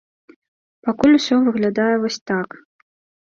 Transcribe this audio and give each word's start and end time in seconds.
Пакуль 0.87 1.13
усё 1.19 1.35
выглядае 1.47 1.91
вось 2.05 2.19
так. 2.31 2.49